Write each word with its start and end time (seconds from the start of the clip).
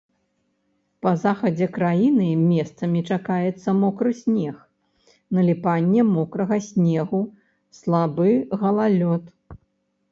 Па 1.05 1.11
захадзе 1.23 1.67
краіны 1.75 2.29
месцамі 2.53 2.99
чакаецца 3.17 3.69
мокры 3.83 4.11
снег, 4.23 4.55
наліпанне 5.41 6.01
мокрага 6.17 6.55
снегу, 6.71 7.21
слабы 7.83 8.27
галалёд. 8.67 9.23